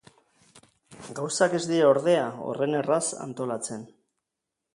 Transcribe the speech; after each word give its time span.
Gauzak 1.19 1.53
ez 1.57 1.61
dira 1.73 1.91
ordea 1.97 2.25
horren 2.47 2.75
erraz 2.81 3.03
antolatzen. 3.27 3.87